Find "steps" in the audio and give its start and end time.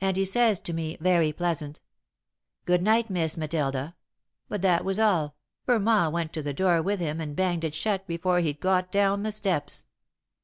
9.32-9.86